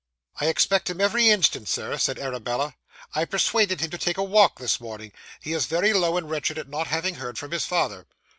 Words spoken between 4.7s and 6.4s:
morning. He is very low and